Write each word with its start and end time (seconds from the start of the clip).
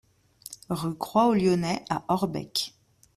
Rue 0.71 0.95
Croix 0.97 1.27
aux 1.27 1.35
Lyonnais 1.35 1.85
à 1.87 2.03
Orbec 2.07 2.73